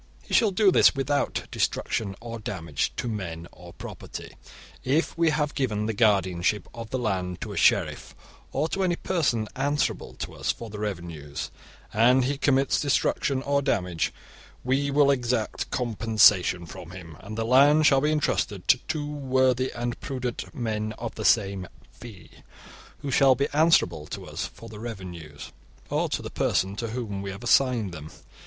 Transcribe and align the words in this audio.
He 0.23 0.33
shall 0.33 0.49
do 0.49 0.71
this 0.71 0.95
without 0.95 1.43
destruction 1.51 2.15
or 2.19 2.39
damage 2.39 2.91
to 2.95 3.07
men 3.07 3.47
or 3.51 3.71
property. 3.71 4.33
If 4.83 5.15
we 5.15 5.29
have 5.29 5.53
given 5.53 5.85
the 5.85 5.93
guardianship 5.93 6.67
of 6.73 6.89
the 6.89 6.97
land 6.97 7.39
to 7.41 7.51
a 7.53 7.55
sheriff, 7.55 8.15
or 8.51 8.67
to 8.69 8.83
any 8.83 8.95
person 8.95 9.47
answerable 9.55 10.15
to 10.15 10.33
us 10.33 10.51
for 10.51 10.71
the 10.71 10.79
revenues, 10.79 11.51
and 11.93 12.25
he 12.25 12.39
commits 12.39 12.81
destruction 12.81 13.43
or 13.43 13.61
damage, 13.61 14.11
we 14.63 14.89
will 14.89 15.11
exact 15.11 15.69
compensation 15.69 16.65
from 16.65 16.89
him, 16.89 17.15
and 17.19 17.37
the 17.37 17.45
land 17.45 17.85
shall 17.85 18.01
be 18.01 18.11
entrusted 18.11 18.67
to 18.69 18.79
two 18.87 19.05
worthy 19.05 19.71
and 19.71 19.99
prudent 20.01 20.55
men 20.55 20.93
of 20.97 21.13
the 21.13 21.23
same 21.23 21.67
'fee', 21.91 22.41
who 23.03 23.11
shall 23.11 23.35
be 23.35 23.47
answerable 23.53 24.07
to 24.07 24.25
us 24.25 24.47
for 24.47 24.67
the 24.67 24.79
revenues, 24.79 25.51
or 25.91 26.09
to 26.09 26.23
the 26.23 26.31
person 26.31 26.75
to 26.75 26.87
whom 26.87 27.21
we 27.21 27.29
have 27.29 27.43
assigned 27.43 27.91
them. 27.91 28.09